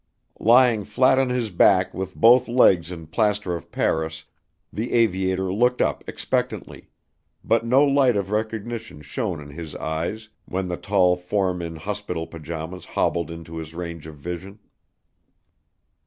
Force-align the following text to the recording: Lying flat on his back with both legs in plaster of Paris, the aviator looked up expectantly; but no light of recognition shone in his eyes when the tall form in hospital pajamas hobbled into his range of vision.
Lying 0.39 0.83
flat 0.83 1.19
on 1.19 1.29
his 1.29 1.51
back 1.51 1.93
with 1.93 2.15
both 2.15 2.47
legs 2.47 2.91
in 2.91 3.05
plaster 3.05 3.55
of 3.55 3.71
Paris, 3.71 4.25
the 4.73 4.93
aviator 4.93 5.53
looked 5.53 5.79
up 5.79 6.03
expectantly; 6.07 6.89
but 7.43 7.67
no 7.67 7.83
light 7.83 8.17
of 8.17 8.31
recognition 8.31 9.03
shone 9.03 9.39
in 9.39 9.51
his 9.51 9.75
eyes 9.75 10.29
when 10.45 10.69
the 10.69 10.75
tall 10.77 11.15
form 11.15 11.61
in 11.61 11.75
hospital 11.75 12.25
pajamas 12.25 12.85
hobbled 12.85 13.29
into 13.29 13.57
his 13.57 13.75
range 13.75 14.07
of 14.07 14.15
vision. 14.15 14.57